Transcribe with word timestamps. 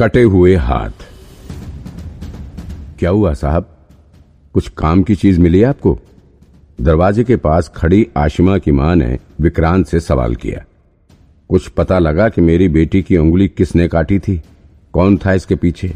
कटे 0.00 0.22
हुए 0.22 0.56
हाथ। 0.56 0.90
क्या 2.98 3.10
हुआ 3.10 3.34
साहब? 3.34 3.76
कुछ 4.54 4.68
काम 4.68 5.02
की 5.02 5.14
चीज़ 5.14 5.40
मिली 5.40 5.62
आपको? 5.62 5.98
दरवाजे 6.80 7.24
के 7.24 7.36
पास 7.36 7.72
खड़ी 7.76 8.06
आशिमा 8.16 8.58
की 8.58 8.72
माँ 8.72 8.96
ने 8.96 9.18
विक्रांत 9.40 9.86
से 9.86 10.00
सवाल 10.00 10.34
किया। 10.34 10.64
कुछ 11.48 11.68
पता 11.68 11.98
लगा 11.98 12.28
कि 12.28 12.40
मेरी 12.40 12.68
बेटी 12.68 13.02
की 13.02 13.16
उंगली 13.16 13.48
किसने 13.48 13.88
काटी 13.88 14.18
थी? 14.18 14.42
कौन 14.92 15.16
था 15.16 15.32
इसके 15.32 15.54
पीछे? 15.54 15.94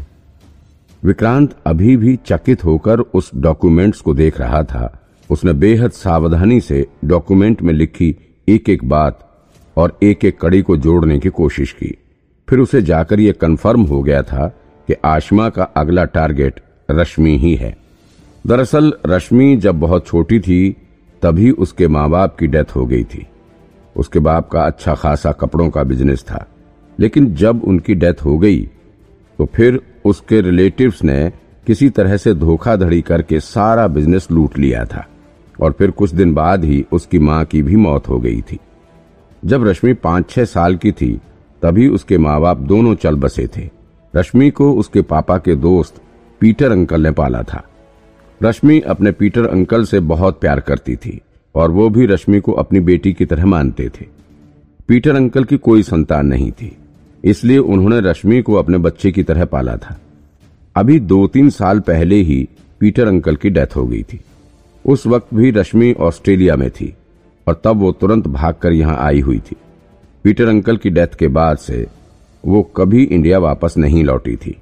विक्रांत 1.03 1.55
अभी 1.65 1.97
भी 1.97 2.15
चकित 2.15 2.65
होकर 2.65 2.99
उस 2.99 3.31
डॉक्यूमेंट्स 3.35 4.01
को 4.01 4.13
देख 4.13 4.39
रहा 4.39 4.63
था। 4.63 5.07
उसने 5.29 5.53
बेहद 5.53 5.91
सावधानी 5.91 6.61
से 6.61 6.87
डॉक्यूमेंट 7.05 7.61
में 7.61 7.73
लिखी 7.73 8.15
एक 8.49 8.69
एक 8.69 8.85
बात 8.85 9.43
और 9.77 9.99
एक 10.03 10.25
एक 10.25 10.41
कड़ी 10.41 10.61
को 10.61 10.77
जोड़ने 10.77 11.19
की 11.19 11.29
कोशिश 11.29 11.71
की। 11.71 11.97
फिर 12.47 12.59
उसे 12.59 12.81
जाकर 12.81 13.19
यह 13.19 13.33
कन्फर्म 13.41 13.81
हो 13.81 14.01
गया 14.03 14.21
था 14.23 14.47
कि 14.87 14.95
आशमा 15.05 15.49
का 15.49 15.63
अगला 15.63 16.03
टारगेट 16.05 16.59
रश्मि 16.89 17.37
ही 17.37 17.55
है। 17.55 17.75
दरअसल 18.45 18.93
रश्मि 19.05 19.55
जब 19.55 19.79
बहुत 19.79 20.07
छोटी 20.07 20.39
थी, 20.39 20.75
तभी 21.21 21.51
उसके 21.51 21.87
माँ 21.87 22.09
बाप 22.09 22.35
की 22.37 22.47
डेथ 22.47 22.75
हो 22.75 22.85
गई 22.85 23.03
थी। 23.03 23.25
उसके 23.95 24.19
बाप 24.19 24.49
का 24.49 24.61
अच्छा 24.61 24.93
खासा 24.95 25.31
कपड़ों 25.31 25.69
का 25.69 25.83
बिज़नेस 25.83 26.23
था। 26.23 26.45
लेकिन 26.99 27.33
जब 27.35 27.63
उनकी 27.63 27.95
डेथ 27.95 28.23
हो 28.25 28.37
गई 28.37 28.61
तो 29.39 29.45
फिर 29.45 29.79
उसके 30.05 30.41
रिलेटिव्स 30.41 31.03
ने 31.03 31.31
किसी 31.67 31.89
तरह 31.89 32.17
से 32.17 32.33
धोखाधड़ी 32.33 33.01
करके 33.01 33.39
सारा 33.39 33.87
बिज़नेस 33.87 34.27
लूट 34.31 34.57
लिया 34.57 34.83
था 34.85 35.05
और 35.61 35.71
फिर 35.71 35.91
कुछ 35.91 36.13
दिन 36.13 36.33
बाद 36.33 36.63
ही 36.63 36.85
उसकी 36.91 37.19
माँ 37.19 37.43
की 37.45 37.61
भी 37.63 37.75
मौत 37.75 38.07
हो 38.09 38.19
गई 38.19 38.41
थी। 38.41 38.59
जब 39.45 39.67
रश्मि 39.67 39.93
पाँच 39.93 40.29
छह 40.29 40.45
साल 40.45 40.75
की 40.75 40.91
थी 40.91 41.19
तभी 41.61 41.87
उसके 41.89 42.17
माँ 42.17 42.39
बाप 42.41 42.57
दोनों 42.59 42.95
चल 42.95 43.15
बसे 43.17 43.47
थे। 43.47 43.69
रश्मि 44.13 44.49
को 44.51 44.71
उसके 44.73 45.01
पापा 45.03 45.37
के 45.37 45.55
दोस्त 45.57 46.01
पीटर 46.41 46.71
अंकल 46.71 47.01
ने 47.01 47.11
पाला 47.11 47.41
था। 47.43 47.63
रश्मि 48.41 48.79
अपने 48.81 49.11
पीटर 49.11 49.47
अंकल 49.47 49.85
से 49.85 49.99
बहुत 50.01 50.39
प्यार 50.39 50.59
करती 50.59 50.95
थी 50.95 51.19
और 51.55 51.71
वो 51.71 51.89
भी 51.89 52.05
रश्मि 52.05 52.39
को 52.39 52.51
अपनी 52.53 52.79
बेटी 52.81 53.13
की 53.13 53.25
तरह 53.25 53.45
मानते 53.45 53.89
थे। 53.89 54.05
पीटर 54.89 55.15
अंकल 55.15 55.43
की 55.43 55.57
कोई 55.59 55.83
संतान 55.83 56.27
नहीं 56.27 56.51
थी, 56.51 56.75
इसलिए 57.23 57.57
उन्होंने 57.57 57.99
रश्मि 58.01 58.41
को 58.41 58.53
अपने 58.53 58.77
बच्चे 58.79 59.11
की 59.11 59.23
तरह 59.23 59.45
पाला 59.45 59.75
था। 59.77 59.97
अभी 60.75 60.99
दो 61.01 61.25
तीन 61.27 61.49
साल 61.51 61.79
पहले 61.81 62.15
ही 62.17 62.47
पीटर 62.81 63.07
अंकल 63.07 63.35
की 63.35 63.49
डेथ 63.49 63.75
हो 63.75 63.85
गई 63.85 64.03
थी। 64.03 64.19
उस 64.85 65.05
वक्त 65.07 65.33
भी 65.33 65.51
रश्मि 65.51 65.93
ऑस्ट्रेलिया 65.99 66.55
में 66.55 66.69
थी 66.71 66.93
और 67.47 67.61
तब 67.63 67.77
वो 67.77 67.91
तुरंत 67.91 68.27
भागकर 68.29 68.73
यहाँ 68.73 68.97
आई 68.99 69.19
हुई 69.19 69.39
थी। 69.41 69.55
पीटर 70.25 70.47
अंकल 70.47 70.77
की 70.77 70.89
डेथ 70.89 71.07
के 71.07 71.27
बाद 71.27 71.57
से 71.57 71.85
वो 72.43 72.61
कभी 72.77 73.03
इंडिया 73.03 73.39
वापस 73.39 73.73
नहीं 73.77 74.03
लौटी 74.03 74.35
थी। 74.35 74.55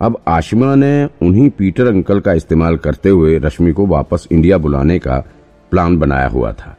अब 0.00 0.18
आशिमा 0.28 0.74
ने 0.74 1.04
उन्हीं 1.22 1.48
पीटर 1.50 1.86
अंकल 1.86 2.20
का 2.20 2.32
इस्तेमाल 2.32 2.76
करते 2.76 3.08
हुए 3.08 3.38
रश्मि 3.38 3.72
को 3.72 3.86
वापस 3.86 4.26
इंडिया 4.32 4.58
बुलाने 4.58 4.98
का 4.98 5.18
प्लान 5.72 5.96
बनाया 5.98 6.26
हुआ 6.28 6.52
था। 6.52 6.76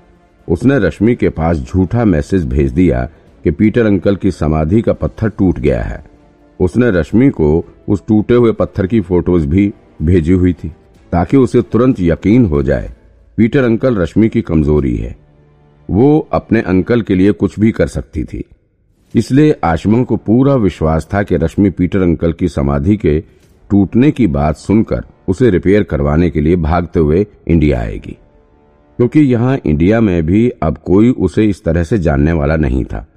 उसने 0.47 0.77
रश्मि 0.79 1.15
के 1.15 1.29
पास 1.29 1.57
झूठा 1.57 2.05
मैसेज 2.05 2.45
भेज 2.45 2.71
दिया 2.71 3.03
कि 3.45 3.51
पीटर 3.51 3.85
अंकल 3.85 4.15
की 4.15 4.31
समाधि 4.31 4.81
का 4.81 4.93
पत्थर 4.93 5.29
टूट 5.29 5.59
गया 5.59 5.81
है। 5.81 6.03
उसने 6.59 6.91
रश्मि 6.91 7.29
को 7.29 7.65
उस 7.89 8.03
टूटे 8.07 8.33
हुए 8.33 8.51
पत्थर 8.51 8.87
की 8.87 9.01
फ़ोटोज़ 9.01 9.47
भी 9.47 9.71
भेजी 10.01 10.33
हुई 10.33 10.53
थी, 10.53 10.69
ताकि 11.11 11.37
उसे 11.37 11.61
तुरंत 11.61 11.99
यकीन 12.01 12.45
हो 12.45 12.63
जाए, 12.63 12.93
पीटर 13.37 13.63
अंकल 13.63 13.95
रश्मि 13.95 14.29
की 14.29 14.41
कमज़ोरी 14.41 14.95
है। 14.97 15.22
वो 15.89 16.29
अपने 16.31 16.61
अंकल 16.61 17.01
के 17.01 17.15
लिए 17.15 17.31
कुछ 17.31 17.59
भी 17.59 17.71
कर 17.71 17.87
सकती 17.87 18.23
थी। 18.23 18.43
इसलिए 19.15 19.55
आशमा 19.63 20.03
को 20.03 20.15
पूरा 20.15 20.55
विश्वास 20.55 21.07
था 21.13 21.23
कि 21.23 21.37
रश्मि 21.37 21.69
पीटर 21.69 22.01
अंकल 22.01 22.33
की 22.33 22.47
समाधि 22.47 22.97
के 22.97 23.23
टूटने 23.69 24.11
की 24.11 24.27
बात 24.27 24.55
सुनकर 24.55 25.03
उसे 25.27 25.49
रिपेयर 25.49 25.83
करवाने 25.83 26.29
के 26.29 26.41
लिए 26.41 26.55
भागते 26.55 26.99
हुए 26.99 27.27
इंडिया 27.47 27.79
आएगी। 27.79 28.17
क्योंकि 28.97 29.19
यहाँ 29.19 29.59
इंडिया 29.65 30.01
में 30.01 30.25
भी 30.25 30.49
अब 30.49 30.77
कोई 30.77 31.09
उसे 31.09 31.45
इस 31.45 31.63
तरह 31.63 31.83
से 31.83 31.97
जानने 31.97 32.31
वाला 32.31 32.55
नहीं 32.55 32.85
था, 32.85 33.07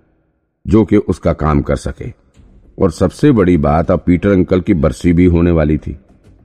जो 0.66 0.84
कि 0.84 0.97
उसका 0.97 1.32
काम 1.32 1.62
कर 1.62 1.76
सके। 1.76 2.12
और 2.78 2.91
सबसे 2.91 3.32
बड़ी 3.32 3.56
बात 3.56 3.91
अब 3.91 4.03
पीटर 4.06 4.28
अंकल 4.28 4.60
की 4.60 4.75
बरसी 4.75 5.12
भी 5.12 5.25
होने 5.25 5.50
वाली 5.50 5.78
थी। 5.78 5.97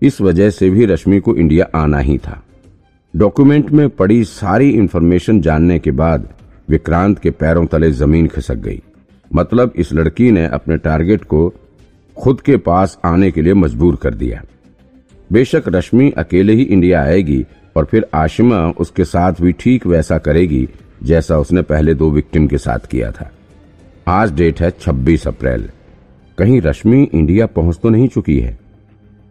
इस 0.01 0.21
वजह 0.21 0.49
से 0.49 0.69
भी 0.69 0.85
रश्मि 0.85 1.19
को 1.19 1.35
इंडिया 1.35 1.67
आना 1.75 1.99
ही 1.99 2.17
था। 2.17 2.43
डॉक्यूमेंट 3.13 3.69
में 3.69 3.89
पड़ी 3.89 4.23
सारी 4.23 4.69
इंफॉर्मेशन 4.69 5.41
जानने 5.41 5.77
के 5.79 5.91
बाद 5.91 6.27
विक्रांत 6.69 7.19
के 7.19 7.29
पैरों 7.31 7.66
तले 7.66 7.91
ज़मीन 7.91 8.27
खिसक 8.27 8.55
गई। 8.55 8.81
मतलब 9.31 9.73
इस 9.75 9.91
लड़की 9.94 10.31
ने 10.31 10.45
अपने 10.45 10.77
टारगेट 10.77 11.23
को 11.23 11.53
खुद 12.17 12.41
के 12.41 12.57
पास 12.57 12.97
आने 13.05 13.31
के 13.31 13.41
लिए 13.41 13.53
मजबूर 13.53 13.95
कर 13.95 14.13
दिया। 14.13 14.41
बेशक 15.29 15.63
रश्मि 15.67 16.09
अकेले 16.11 16.53
ही 16.53 16.63
इंडिया 16.63 17.01
आएगी 17.01 17.45
और 17.75 17.85
फिर 17.85 18.07
आशिमा 18.13 18.66
उसके 18.79 19.05
साथ 19.05 19.41
भी 19.41 19.51
ठीक 19.51 19.88
वैसा 19.88 20.17
करेगी 20.17 20.67
जैसा 21.03 21.38
उसने 21.38 21.61
पहले 21.61 21.93
दो 21.93 22.09
विक्टिम 22.09 22.47
के 22.47 22.57
साथ 22.57 22.88
किया 22.91 23.11
था। 23.11 23.31
आज 24.07 24.31
डेट 24.31 24.61
है 24.61 24.72
26 24.79 25.28
अप्रैल। 25.28 25.69
कहीं 26.38 26.61
रश्मि 26.61 27.03
इंडिया 27.03 27.45
पहुँच 27.45 27.79
तो 27.83 27.89
नहीं 27.89 28.07
चुकी 28.07 28.39
है 28.39 28.57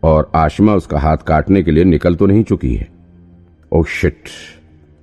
और 0.02 0.30
आशिमा 0.34 0.74
उसका 0.74 0.98
हाथ 0.98 1.16
काटने 1.26 1.62
के 1.62 1.70
लिए 1.70 1.84
निकल 1.84 2.14
तो 2.14 2.26
नहीं 2.26 2.44
चुकी 2.44 2.74
है। 2.74 2.88
ओ 3.72 3.84
शिट 3.84 4.16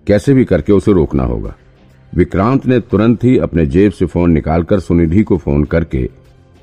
कैसे 0.08 0.34
भी 0.34 0.46
करके 0.46 0.74
उसे 0.74 0.94
रोकना 0.94 1.24
होगा। 1.24 1.56
विक्रांत 2.16 2.66
ने 2.66 2.80
तुरंत 2.80 3.24
ही 3.24 3.38
अपने 3.38 3.66
जेब 3.66 3.92
से 3.92 4.06
फ़ोन 4.06 4.32
निकालकर 4.32 4.80
सुनिधि 4.80 5.24
को 5.24 5.38
फ़ोन 5.38 5.64
करके 5.64 6.10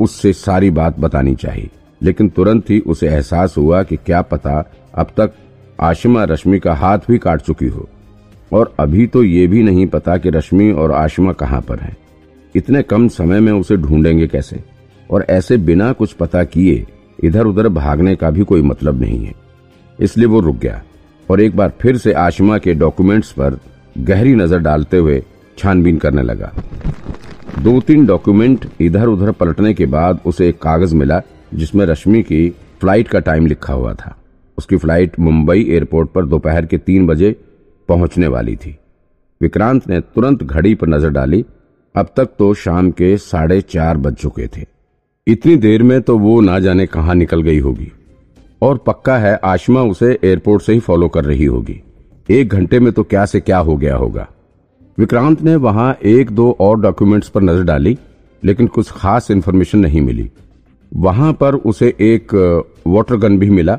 उससे 0.00 0.32
सारी 0.32 0.70
बात 0.70 0.98
बतानी 0.98 1.34
चाहिए। 1.34 1.70
लेकिन 2.02 2.28
तुरंत 2.28 2.70
ही 2.70 2.80
उसे 2.80 3.08
एहसास 3.08 3.54
हुआ 3.58 3.82
कि 3.82 3.96
क्या 3.96 4.22
पता 4.22 4.72
अब 4.94 5.06
तक 5.06 5.32
आशिमा 5.80 6.24
रश्मि 6.24 6.58
का 6.58 6.74
हाथ 6.74 6.98
भी 6.98 7.18
काट 7.18 7.40
चुकी 7.40 7.66
हो। 7.66 7.88
और 8.52 8.74
अभी 8.80 9.06
तो 9.06 9.22
ये 9.22 9.46
भी 9.46 9.62
नहीं 9.62 9.86
पता 9.86 10.16
कि 10.16 10.30
रश्मि 10.30 10.70
और 10.72 10.92
आशिमा 10.92 11.32
कहाँ 11.32 11.60
पर 11.60 11.78
हैं। 11.80 11.96
इतने 12.56 12.82
कम 12.82 13.08
समय 13.08 13.40
में 13.40 13.52
उसे 13.52 13.76
ढूंढेंगे 13.76 14.26
कैसे? 14.26 14.64
और 15.10 15.26
ऐसे 15.30 15.56
बिना 15.56 15.92
कुछ 15.92 16.12
पता 16.12 16.44
किए 16.44 16.86
इधर 17.24 17.46
उधर 17.46 17.68
भागने 17.68 18.16
का 18.16 18.30
भी 18.30 18.44
कोई 18.44 18.62
मतलब 18.62 19.00
नहीं 19.00 19.24
है। 19.24 19.34
इसलिए 20.00 20.26
वो 20.26 20.40
रुक 20.40 20.56
गया। 20.56 20.82
और 21.30 21.40
एक 21.40 21.56
बार 21.56 21.72
फिर 21.80 21.96
से 21.96 22.12
आशिमा 22.12 22.58
के 22.58 22.74
डॉक्यूमेंट्स 22.74 23.30
पर 23.32 23.58
गहरी 23.98 24.34
नज़र 24.34 24.58
डालते 24.58 24.96
हुए 24.96 25.22
छानबीन 25.58 25.98
करने 25.98 26.22
लगा। 26.22 26.52
दो 27.58 27.80
तीन 27.80 28.06
डॉक्यूमेंट 28.06 28.66
इधर 28.80 29.06
उधर 29.06 29.30
पलटने 29.32 29.72
के 29.74 29.86
बाद 29.86 30.20
उसे 30.26 30.48
एक 30.48 30.58
कागज़ 30.58 30.94
मिला, 30.94 31.20
जिसमें 31.54 31.84
रश्मि 31.86 32.22
की 32.22 32.48
फ़्लाइट 32.80 33.08
का 33.08 33.18
टाइम 33.20 33.46
लिखा 33.46 33.72
हुआ 33.72 33.92
था। 33.94 34.16
उसकी 34.58 34.76
फ़्लाइट 34.76 35.18
मुंबई 35.20 35.64
एयरपोर्ट 35.64 36.10
पर 36.10 36.24
दोपहर 36.24 36.66
के 36.66 36.78
तीन 36.78 37.06
बजे 37.06 37.34
पहुँचने 37.88 38.26
वाली 38.26 38.56
थी। 38.56 38.76
विक्रांत 39.40 39.88
ने 39.88 40.00
तुरंत 40.00 40.42
घड़ी 40.42 40.74
पर 40.74 40.88
नज़र 40.88 41.10
डाली। 41.10 41.44
अब 41.94 42.08
तक 42.16 42.28
तो 42.38 42.52
शाम 42.54 42.90
के 42.90 43.16
साढ़े 43.16 43.60
चार 43.60 43.96
बज 43.96 44.14
चुके 44.14 44.46
थे। 44.46 44.64
इतनी 45.26 45.56
देर 45.56 45.82
में 45.82 46.00
तो 46.02 46.18
वो 46.18 46.40
ना 46.40 46.58
जाने 46.58 46.86
कहा 46.86 47.14
निकल 47.14 47.42
गई 47.42 47.58
होगी। 47.58 47.90
और 48.64 48.78
पक्का 48.78 49.16
है 49.18 49.38
आशमा 49.44 49.82
उसे 49.82 50.18
एयरपोर्ट 50.24 50.62
से 50.62 50.72
ही 50.72 50.80
फॉलो 50.80 51.08
कर 51.08 51.24
रही 51.24 51.44
होगी। 51.44 51.80
एक 52.28 52.48
घंटे 52.48 52.78
में 52.80 52.92
तो 52.92 53.02
क्या 53.02 53.24
से 53.26 53.40
क्या 53.40 53.58
हो 53.58 53.76
गया 53.76 53.96
होगा। 53.96 54.26
विक्रांत 54.98 55.42
ने 55.42 55.56
वहाँ 55.56 55.92
एक 56.04 56.30
दो 56.30 56.50
और 56.60 56.80
डॉक्यूमेंट्स 56.80 57.28
पर 57.28 57.42
नज़र 57.42 57.62
डाली, 57.62 57.96
लेकिन 58.42 58.66
कुछ 58.66 58.90
खास 58.90 59.30
इन्फॉर्मेशन 59.30 59.78
नहीं 59.78 60.00
मिली। 60.00 60.30
वहाँ 60.92 61.32
पर 61.32 61.54
उसे 61.54 61.94
एक 62.00 62.34
वाटर 62.86 63.16
गन 63.16 63.38
भी 63.38 63.50
मिला, 63.50 63.78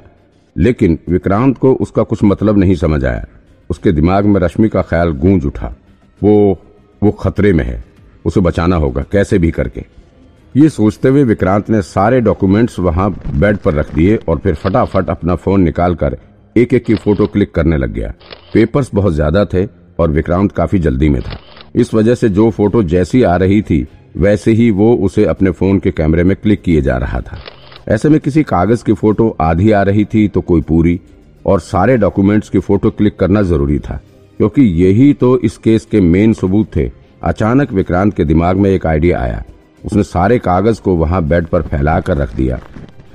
लेकिन 0.56 0.98
विक्रांत 1.10 1.58
को 1.58 1.74
उसका 1.76 2.04
कुछ 2.04 2.24
मतलब 2.24 2.58
नहीं 2.58 2.76
समझ 2.76 3.04
आया। 3.06 3.26
उसके 3.70 3.92
दिमाग 3.92 4.26
में 4.26 4.40
रश्मि 4.42 4.70
का 4.70 4.82
ख्याल 4.82 5.12
गूंज 5.14 5.46
उठा। 5.46 5.74
वो 6.22 6.58
वो 7.02 7.12
खतरे 7.12 7.54
में 7.54 7.64
है। 7.66 7.84
उसे 8.26 8.42
बचाना 8.42 8.76
होगा, 8.76 9.06
कैसे 9.12 9.38
भी 9.40 9.52
करके। 9.52 9.86
ये 10.56 10.68
सोचते 10.70 11.08
हुए 11.08 11.24
विक्रांत 11.24 11.70
ने 11.70 11.82
सारे 11.82 12.20
डॉक्यूमेंट्स 12.22 12.78
वहाँ 12.80 13.10
बेड 13.32 13.58
पर 13.58 13.74
रख 13.74 13.94
दिए 13.96 14.16
और 14.30 14.38
फिर 14.40 14.54
फटाफट 14.56 15.10
अपना 15.10 15.36
फ़ोन 15.36 15.62
निकालकर 15.62 16.18
एक 16.56 16.74
एक 16.74 16.84
की 16.86 16.96
फ़ोटो 16.96 17.26
क्लिक 17.28 17.54
करने 17.56 17.78
लग 17.78 17.92
गया। 17.94 18.14
पेपर्स 18.54 18.90
बहुत 18.94 19.14
ज़्यादा 19.14 19.44
थे 19.46 19.66
और 20.00 20.12
विक्रांत 20.12 20.52
काफ़ी 20.52 20.80
जल्दी 20.80 21.10
में 21.10 21.22
था। 21.22 21.38
इस 21.76 21.94
वजह 21.94 22.16
से 22.16 22.30
जो 22.30 22.50
फ़ोटो 22.52 22.84
जैसी 22.84 23.24
आ 23.24 23.36
रही 23.36 23.62
थी, 23.62 23.88
वैसे 24.18 24.52
ही 24.52 24.70
वो 24.72 24.94
उसे 24.98 25.26
अपने 25.26 25.52
फ़ोन 25.52 25.80
के 25.80 25.92
कैमरे 25.92 26.24
में 26.24 26.36
क्लिक 26.38 26.62
किए 26.62 26.82
जा 26.82 26.98
रहा 26.98 27.20
था। 27.22 27.40
ऐसे 27.88 28.10
में 28.10 28.20
किसी 28.20 28.44
कागज़ 28.44 28.84
की 28.84 28.94
फ़ोटो 28.94 29.28
आधी 29.42 29.72
आ 29.72 29.82
रही 29.82 30.06
थी 30.06 30.28
तो 30.28 30.42
कोई 30.42 30.62
पूरी 30.62 31.00
और 31.46 31.60
सारे 31.62 31.98
डॉक्यूमेंट्स 31.98 32.50
की 32.50 32.60
फ़ोटो 32.60 32.90
क्लिक 32.92 33.18
करना 33.20 33.42
ज़रूरी 33.44 33.80
था, 33.80 34.00
क्योंकि 34.40 34.62
यही 34.84 35.12
तो 35.16 35.38
इस 35.40 35.58
केस 35.58 35.86
के 35.86 36.02
मेन 36.04 36.34
सबूत 36.34 36.76
थे। 36.76 36.90
अचानक 37.24 37.72
विक्रांत 37.74 38.14
के 38.14 38.26
दिमाग 38.26 38.58
में 38.58 38.70
एक 38.70 38.86
आइडिया 38.86 39.20
आया। 39.20 39.44
उसने 39.86 40.04
सारे 40.04 40.38
कागज़ 40.40 40.82
को 40.82 40.96
वहाँ 40.96 41.22
बेड 41.24 41.48
पर 41.48 41.62
फैला 41.62 42.00
कर 42.00 42.18
रख 42.18 42.36
दिया। 42.36 42.60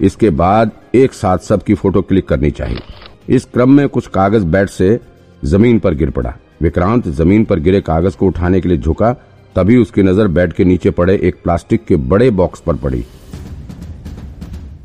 इसके 0.00 0.30
बाद 0.32 0.70
एक 0.94 1.12
साथ 1.12 1.38
सबकी 1.38 1.74
फ़ोटो 1.74 2.02
क्लिक 2.02 2.28
करनी 2.28 2.50
चाहिए। 2.50 2.80
इस 3.28 3.44
क्रम 3.44 3.70
में 3.70 3.88
कुछ 3.88 4.06
कागज़ 4.06 4.44
बेड 4.46 4.68
से 4.68 4.98
ज़मीन 5.42 5.78
पर 5.78 5.94
गिर 5.94 6.10
पड़ा। 6.10 6.34
विक्रांत 6.62 7.08
ज़मीन 7.08 7.44
पर 7.44 7.60
गिरे 7.60 7.80
कागज़ 7.80 8.16
को 8.16 8.26
उठाने 8.26 8.60
के 8.60 8.68
लिए 8.68 8.78
झुका, 8.78 9.12
तभी 9.56 9.76
उसकी 9.76 10.02
नज़र 10.02 10.28
बेड 10.28 10.52
के 10.52 10.64
नीचे 10.64 10.90
पड़े 10.90 11.18
एक 11.18 11.42
प्लास्टिक 11.42 11.84
के 11.84 11.96
बड़े 11.96 12.30
बॉक्स 12.32 12.60
पर 12.60 12.76
पड़ी। 12.76 13.04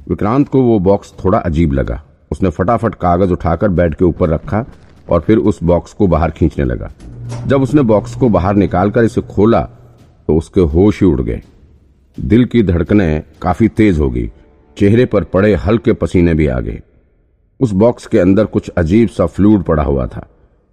विक्रांत 0.10 0.48
को 0.50 0.62
वो 0.62 0.80
बॉक्स 0.82 1.14
थोड़ा 1.24 1.38
अजीब 1.40 1.74
लगा। 1.74 2.02
उसने 2.32 2.50
फटाफट 2.50 2.96
कागज़ 2.96 3.32
उठाकर 3.32 3.70
बेड 3.70 3.96
के 3.96 4.06
ऊपर 4.06 4.30
रखा 4.30 4.66
और 5.10 5.20
फिर 5.20 5.38
उस 5.40 5.60
बॉक्स 5.64 5.94
को 5.94 6.08
बाहर 6.08 6.32
खींचने 6.32 6.66
लगा। 6.66 6.92
जब 7.48 7.62
उसने 7.62 7.82
बॉक्स 7.84 8.16
को 8.16 8.30
बाहर 8.30 8.56
निकालकर 8.56 9.04
इसे 9.04 9.22
खोला 9.24 9.62
तो 10.28 10.38
उसके 10.38 10.62
होश 10.62 11.02
ही 11.02 11.08
उड़ 11.08 11.22
गए। 11.22 11.42
दिल 12.20 12.46
की 12.46 12.64
धड़कनें 12.64 13.24
काफ़ी 13.42 13.68
तेज 13.68 14.00
हो 14.00 14.10
गई 14.10 14.32
चेहरे 14.78 15.06
पर 15.06 15.24
पड़े 15.24 15.56
हल्के 15.56 15.94
पसीने 15.94 16.34
भी 16.34 16.48
आ 16.48 16.60
गए। 16.60 16.82
उस 17.60 17.72
बॉक्स 17.72 18.08
के 18.08 18.20
अंदर 18.20 18.46
कुछ 18.46 18.70
अजीब 18.70 19.10
सा 19.10 19.26
फ्लूड 19.26 19.64
पड़ा 19.64 19.84
हुआ 19.84 20.08
था 20.08 20.28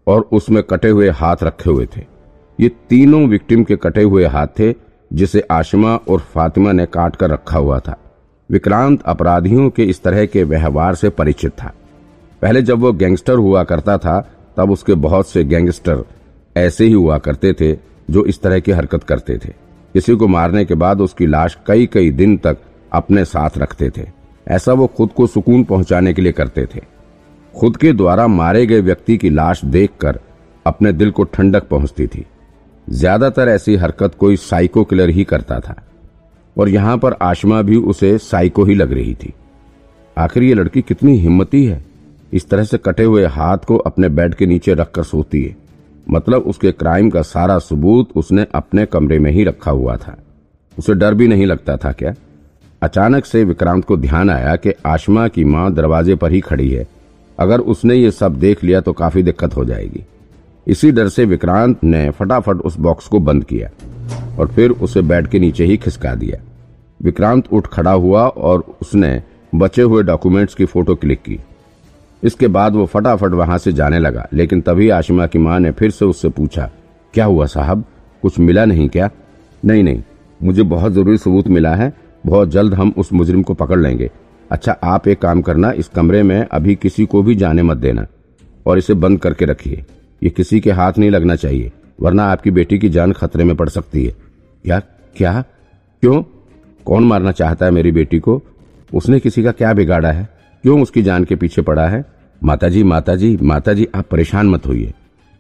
और 0.07 0.29
उसमें 0.33 0.63
कटे 0.63 0.89
हुए 0.89 1.09
हाथ 1.11 1.37
रखे 1.43 1.71
हुए 1.71 1.87
थे। 1.97 2.05
ये 2.61 2.69
तीनों 2.69 3.29
विक्टिम 3.29 3.65
के 3.65 3.77
कटे 3.77 4.03
हुए 4.03 4.27
हाथ 4.27 4.47
थे, 4.47 4.75
जिसे 5.13 5.41
आशिमा 5.41 5.97
और 5.97 6.21
फातिमा 6.21 6.73
ने 6.73 6.87
काट 6.87 7.17
कर 7.17 7.31
रखा 7.31 7.59
हुआ 7.59 7.79
था। 7.79 7.97
विक्रांत 8.51 9.03
अपराधियों 9.03 9.71
के 9.71 9.85
इस 9.85 10.03
तरह 10.03 10.27
के 10.27 10.45
व्यवहार 10.45 10.95
से 10.95 11.09
परिचित 11.09 11.53
था। 11.53 11.73
पहले 12.43 12.63
जब 12.63 12.79
वो 12.79 12.93
गैंगस्टर 12.93 13.35
हुआ 13.35 13.65
करता 13.65 13.99
था, 13.99 14.33
तब 14.57 14.71
उसके 14.71 14.95
बहुत 14.95 15.29
से 15.29 15.45
गैंगस्टर 15.45 16.05
ऐसे 16.57 16.85
ही 16.85 16.93
हुआ 16.93 17.19
करते 17.19 17.53
थे, 17.53 17.79
जो 18.11 18.25
इस 18.25 18.43
तरह 18.43 18.61
की 18.61 18.73
हरकत 18.73 19.05
करते 19.05 19.39
थे। 19.39 19.72
किसी 19.95 20.15
को 20.15 20.29
मारने 20.29 20.65
के 20.65 20.75
बाद 20.75 21.01
उसकी 21.01 21.27
लाश 21.27 21.57
कई 21.67 21.87
कई 21.87 22.11
दिन 22.11 22.37
तक 22.37 22.59
अपने 22.93 23.25
साथ 23.25 23.59
रखते 23.59 23.91
थे। 23.91 24.07
ऐसा 24.47 24.73
वो 24.73 24.87
खुद 24.87 25.13
को 25.13 25.27
सुकून 25.27 25.65
पहुँचाने 25.65 26.13
के 26.15 26.23
लिए 26.23 26.33
करते 26.33 26.67
थे। 26.67 26.81
खुद 27.55 27.77
के 27.77 27.93
द्वारा 27.93 28.27
मारे 28.27 28.67
गए 28.67 28.81
व्यक्ति 28.81 29.17
की 29.17 29.31
लाश 29.31 29.65
देखकर 29.65 30.19
अपने 30.67 30.93
दिल 30.93 31.11
को 31.11 31.25
ठंडक 31.25 31.69
पहुँचती 31.69 32.07
थी। 32.07 32.25
ज़्यादातर 32.87 33.49
ऐसी 33.49 33.77
हरकत 33.77 34.15
कोई 34.15 34.37
साइको 34.37 34.85
किलर 34.85 35.11
ही 35.11 35.25
करता 35.25 35.59
था। 35.61 35.77
और 36.57 36.69
यहाँ 36.69 36.97
पर 36.99 37.17
आशमा 37.23 37.61
भी 37.63 37.77
उसे 37.77 38.17
साइको 38.19 38.65
ही 38.65 38.75
लग 38.75 38.93
रही 38.93 39.15
थी। 39.15 39.33
आखिर 40.17 40.43
ये 40.43 40.55
लड़की 40.55 40.83
कितनी 40.83 41.17
हिम्मती 41.17 41.65
है। 41.65 41.85
इस 42.33 42.49
तरह 42.49 42.65
से 42.65 42.79
कटे 42.79 43.05
हुए 43.05 43.25
हाथ 43.27 43.59
को 43.59 43.77
अपने 43.77 44.09
बेड 44.09 44.35
के 44.35 44.47
नीचे 44.47 44.75
रखकर 44.75 45.03
सोती 45.03 45.43
है। 45.43 45.57
मतलब 46.11 46.43
उसके 46.43 46.73
क्राइम 46.73 47.11
का 47.11 47.23
सारा 47.23 47.59
सबूत 47.59 48.09
उसने 48.17 48.47
अपने 48.55 48.87
कमरे 48.87 49.19
में 49.19 49.31
ही 49.31 49.45
रखा 49.45 49.71
हुआ 49.71 49.97
था। 49.97 50.17
उसे 50.79 50.95
डर 50.95 51.15
भी 51.15 51.29
नहीं 51.29 51.47
लगता 51.47 51.77
था 51.77 51.93
क्या? 51.93 52.15
अचानक 52.83 53.25
से 53.25 53.45
विक्रांत 53.45 53.85
को 53.85 53.97
ध्यान 53.97 54.31
आया 54.31 54.57
कि 54.57 54.73
आशमा 54.87 55.27
की 55.29 55.45
माँ 55.45 55.73
दरवाजे 55.75 56.15
पर 56.15 56.33
ही 56.33 56.41
खड़ी 56.41 56.71
है। 56.71 56.87
अगर 57.39 57.61
उसने 57.61 57.95
ये 57.95 58.11
सब 58.11 58.39
देख 58.39 58.65
लिया 58.65 58.81
तो 58.81 58.93
काफ़ी 58.93 59.23
दिक्कत 59.23 59.57
हो 59.57 59.65
जाएगी। 59.65 60.05
इसी 60.67 60.91
डर 60.93 61.09
से 61.09 61.25
विक्रांत 61.25 61.85
ने 61.85 62.11
फटाफट 62.11 62.57
उस 62.57 62.79
बॉक्स 62.79 63.07
को 63.07 63.19
बंद 63.21 63.45
किया 63.45 63.71
और 64.39 64.49
फिर 64.49 64.71
उसे 64.71 65.03
बेड 65.03 65.27
के 65.27 65.39
नीचे 65.39 65.65
ही 65.65 65.77
खिसका 65.77 66.15
दिया। 66.15 66.41
विक्रांत 67.03 67.53
उठ 67.53 67.67
खड़ा 67.67 67.93
हुआ 67.93 68.27
और 68.27 68.65
उसने 68.81 69.23
बचे 69.55 69.83
हुए 69.83 70.03
डॉक्यूमेंट्स 70.03 70.55
की 70.55 70.65
फ़ोटो 70.65 70.95
क्लिक 70.95 71.23
की। 71.23 71.39
इसके 72.23 72.49
बाद 72.49 72.75
वो 72.75 72.87
फटाफट 72.87 73.33
वहाँ 73.33 73.59
से 73.59 73.73
जाने 73.73 73.99
लगा, 73.99 74.27
लेकिन 74.33 74.61
तभी 74.61 74.89
आशिमा 74.91 75.27
की 75.27 75.39
माँ 75.39 75.59
ने 75.61 75.71
फिर 75.71 75.91
से 75.91 76.05
उससे 76.05 76.29
पूछा, 76.29 76.71
क्या 77.15 77.25
हुआ 77.25 77.47
साहब? 77.47 77.85
कुछ 78.23 78.39
मिला 78.39 78.65
नहीं 78.65 78.89
क्या? 78.89 79.11
नहीं 79.63 79.83
नहीं, 79.83 80.03
मुझे 80.41 80.63
बहुत 80.63 80.93
ज़रूरी 80.93 81.17
सबूत 81.17 81.49
मिला 81.49 81.75
है, 81.75 81.93
बहुत 82.27 82.49
जल्द 82.49 82.75
हम 82.75 82.93
उस 82.97 83.13
मुजरिम 83.13 83.43
को 83.43 83.55
पकड़ 83.55 83.79
लेंगे। 83.79 84.11
अच्छा 84.51 84.77
आप 84.85 85.09
एक 85.09 85.21
काम 85.21 85.43
करना, 85.43 85.71
इस 85.71 85.89
कमरे 85.89 86.23
में 86.23 86.47
अभी 86.47 86.75
किसी 86.75 87.07
को 87.07 87.23
भी 87.23 87.35
जाने 87.35 87.63
मत 87.63 87.77
देना, 87.77 88.07
और 88.67 88.79
इसे 88.79 88.95
बंद 88.95 89.21
करके 89.21 89.45
रखिए। 89.45 89.85
ये 90.23 90.31
किसी 90.31 90.61
के 90.61 90.71
हाथ 90.71 90.99
नहीं 90.99 91.11
लगना 91.11 91.37
चाहिए, 91.37 91.73
वरना 92.01 92.25
आपकी 92.25 92.51
बेटी 92.51 92.79
की 92.79 92.89
जान 92.89 93.13
खतरे 93.13 93.45
में 93.45 93.57
पड़ 93.57 93.69
सकती 93.69 94.05
है। 94.05 94.15
या 94.65 94.79
क्या? 95.17 95.41
क्यों? 96.03 96.23
कौन 96.87 97.05
मारना 97.05 97.33
चाहता 97.33 97.67
है 97.67 97.73
मेरी 97.73 97.93
बेटी 97.93 98.19
को? 98.19 98.41
उसने 98.93 99.19
किसी 99.21 99.43
का 99.43 99.53
क्या 99.53 99.73
बिगाड़ा 99.75 100.11
है? 100.13 100.29
क्यों 100.63 100.83
उसकी 100.83 101.03
जान 101.03 101.25
के 101.25 101.37
पीछे 101.37 101.63
पड़ा 101.63 101.89
है? 101.89 102.05
माताजी 102.45 102.83
माताजी 102.83 103.39
माताजी, 103.43 103.89
आप 103.95 104.07
परेशान 104.11 104.47
मत 104.47 104.67
होइए। 104.67 104.95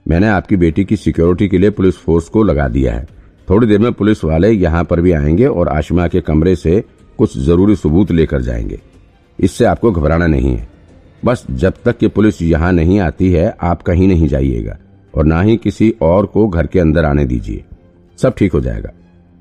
मैंने 0.08 0.28
आपकी 0.28 0.56
बेटी 0.56 0.84
की 0.84 0.96
सिक्योरिटी 0.96 1.48
के 1.48 1.58
लिए 1.58 1.70
पुलिस 1.70 1.96
फोर्स 1.96 2.28
को 2.28 2.42
लगा 2.42 2.68
दिया 2.68 2.94
है। 2.94 3.06
थोड़ी 3.50 3.66
देर 3.66 3.78
में 3.78 3.92
पुलिस 3.92 4.24
वाले 4.24 4.50
यहाँ 4.50 4.84
पर 4.84 5.00
भी 5.00 5.12
आएँगे 5.12 5.46
और 5.46 5.68
आशमा 5.68 6.08
के 6.08 6.20
कमरे 6.20 6.56
से 6.56 6.84
कुछ 7.18 7.38
ज़रूरी 7.38 7.76
सबूत 7.76 8.10
लेकर 8.10 8.42
जाएँगे। 8.42 8.80
इससे 9.40 9.64
आपको 9.64 9.92
घबराना 9.92 10.26
नहीं 10.26 10.56
है। 10.56 10.68
बस 11.24 11.46
जब 11.50 11.72
तक 11.84 11.98
कि 11.98 12.08
पुलिस 12.08 12.42
यहाँ 12.42 12.72
नहीं 12.72 13.00
आती 13.00 13.32
है, 13.32 13.56
आप 13.62 13.82
कहीं 13.82 14.08
नहीं 14.08 14.28
जाइएगा 14.28 14.78
और 15.14 15.24
ना 15.24 15.42
ही 15.42 15.56
किसी 15.56 15.94
और 16.02 16.26
को 16.26 16.48
घर 16.48 16.66
के 16.66 16.80
अंदर 16.80 17.04
आने 17.04 17.24
दीजिए। 17.24 17.64
सब 18.18 18.34
ठीक 18.34 18.52
हो 18.52 18.60
जाएगा। 18.60 18.90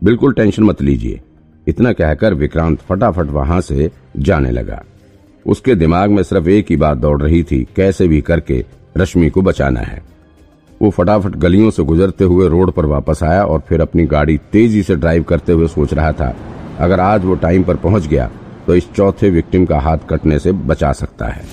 बिल्कुल 0.03 0.33
टेंशन 0.33 0.63
मत 0.63 0.81
लीजिए। 0.81 1.21
इतना 1.67 1.93
कहकर 1.93 2.33
विक्रांत 2.33 2.79
फटाफट 2.79 3.25
वहाँ 3.25 3.61
से 3.61 3.91
जाने 4.17 4.51
लगा। 4.51 4.83
उसके 5.45 5.75
दिमाग 5.75 6.09
में 6.09 6.21
सिर्फ़ 6.23 6.47
एक 6.49 6.65
ही 6.69 6.75
बात 6.77 6.97
दौड़ 6.97 7.21
रही 7.21 7.43
थी, 7.43 7.63
कैसे 7.75 8.07
भी 8.07 8.21
करके 8.21 8.63
रश्मि 8.97 9.29
को 9.29 9.41
बचाना 9.41 9.79
है। 9.79 10.01
वो 10.81 10.89
फटाफट 10.89 11.35
गलियों 11.37 11.69
से 11.71 11.83
गुजरते 11.83 12.23
हुए 12.23 12.47
रोड 12.49 12.71
पर 12.71 12.85
वापस 12.87 13.23
आया 13.23 13.43
और 13.45 13.59
फिर 13.59 13.81
अपनी 13.81 14.05
गाड़ी 14.05 14.37
तेज़ी 14.51 14.83
से 14.83 14.95
ड्राइव 14.95 15.23
करते 15.23 15.51
हुए 15.51 15.67
सोच 15.67 15.93
रहा 15.93 16.11
था, 16.11 16.35
अगर 16.79 16.99
आज 16.99 17.25
वो 17.25 17.35
टाइम 17.37 17.63
पर 17.63 17.75
पहुँच 17.77 18.07
गया 18.07 18.29
तो 18.67 18.75
इस 18.75 18.91
चौथे 18.93 19.29
विक्टिम 19.29 19.65
का 19.65 19.79
हाथ 19.79 19.97
कटने 20.09 20.39
से 20.39 20.51
बचा 20.51 20.91
सकता 20.93 21.27
है। 21.27 21.43